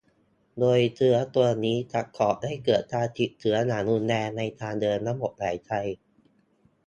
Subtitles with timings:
[0.59, 5.71] โดยเชื้อตัวนี้จะก่อให้เกิดการติดเชื้ออย่างรุนแรงในทางเดินระบบหายใจ